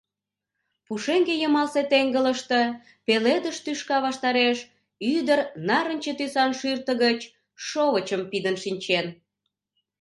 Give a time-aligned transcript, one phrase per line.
[0.85, 2.61] Пушеҥге йымалсе теҥгылыште,
[3.05, 4.57] пеледыш тӱшка ваштареш,
[5.15, 7.19] ӱдыр нарынче тӱсан шӱртӧ гыч
[7.67, 9.05] шовычым пидын шинчен.